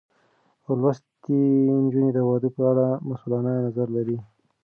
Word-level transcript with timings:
لوستې 0.81 1.39
نجونې 1.83 2.09
د 2.13 2.17
واده 2.27 2.49
په 2.55 2.61
اړه 2.71 2.87
مسؤلانه 3.09 3.51
نظر 3.67 3.87
لري. 3.97 4.17